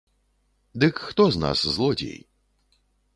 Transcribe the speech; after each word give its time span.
Дык 0.83 0.95
хто 1.09 1.27
з 1.35 1.41
нас 1.43 1.59
злодзей? 1.75 2.17